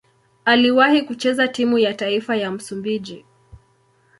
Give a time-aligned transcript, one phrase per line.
[0.45, 3.25] Aliwahi kucheza timu ya taifa ya Msumbiji.